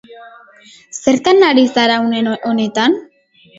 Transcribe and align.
Zertan 1.09 1.45
ari 1.49 1.67
zara 1.75 2.01
une 2.09 2.35
honetan? 2.49 3.01